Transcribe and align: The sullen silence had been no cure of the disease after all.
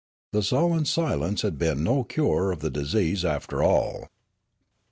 The 0.31 0.41
sullen 0.41 0.85
silence 0.85 1.43
had 1.43 1.59
been 1.59 1.83
no 1.83 2.03
cure 2.03 2.51
of 2.51 2.61
the 2.61 2.71
disease 2.71 3.23
after 3.23 3.61
all. 3.61 4.09